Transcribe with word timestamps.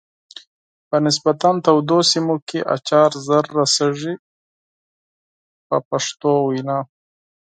په 0.89 0.97
نسبتا 1.05 1.49
تودو 1.65 1.99
سیمو 2.11 2.35
کې 2.47 2.59
اچار 2.75 3.11
زر 3.27 3.45
رسیږي 3.57 4.13
په 5.67 5.77
پښتو 5.89 6.31
وینا. 6.49 6.79